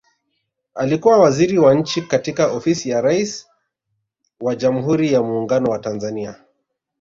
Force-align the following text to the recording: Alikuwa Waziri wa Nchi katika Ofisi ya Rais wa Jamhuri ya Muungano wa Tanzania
Alikuwa 0.75 1.19
Waziri 1.19 1.57
wa 1.57 1.73
Nchi 1.75 2.01
katika 2.01 2.51
Ofisi 2.51 2.89
ya 2.89 3.01
Rais 3.01 3.47
wa 4.39 4.55
Jamhuri 4.55 5.13
ya 5.13 5.23
Muungano 5.23 5.67
wa 5.71 5.79
Tanzania 5.79 6.35